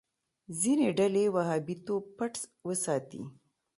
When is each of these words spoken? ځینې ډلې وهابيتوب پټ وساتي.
ځینې 0.59 0.87
ډلې 0.99 1.25
وهابيتوب 1.35 2.03
پټ 2.17 2.33
وساتي. 2.67 3.21